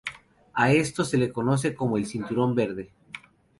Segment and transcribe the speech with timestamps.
[0.55, 2.89] A esto se le conoce como "El cinturón verde".